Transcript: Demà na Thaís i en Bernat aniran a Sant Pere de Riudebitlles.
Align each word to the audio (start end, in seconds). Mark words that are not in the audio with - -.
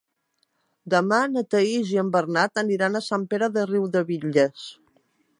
Demà 0.93 1.17
na 1.33 1.43
Thaís 1.55 1.91
i 1.95 1.99
en 2.03 2.09
Bernat 2.15 2.61
aniran 2.61 2.99
a 2.99 3.01
Sant 3.11 3.27
Pere 3.33 3.51
de 3.59 3.67
Riudebitlles. 3.73 4.65